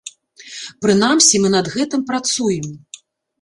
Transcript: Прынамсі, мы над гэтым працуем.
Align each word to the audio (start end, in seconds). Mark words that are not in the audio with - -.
Прынамсі, 0.85 1.41
мы 1.43 1.51
над 1.57 1.69
гэтым 1.75 2.01
працуем. 2.09 2.67